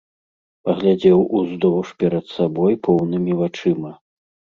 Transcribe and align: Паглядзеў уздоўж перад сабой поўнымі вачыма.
Паглядзеў 0.67 1.19
уздоўж 1.39 1.87
перад 1.99 2.25
сабой 2.37 2.73
поўнымі 2.87 3.37
вачыма. 3.43 3.91